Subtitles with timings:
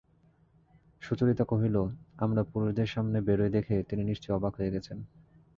[1.01, 1.75] সুচরিতা কহিল,
[2.17, 4.97] আমরা পুরুষদের সামনে বেরোই দেখে তিনি নিশ্চয় অবাক হয়ে গেছেন।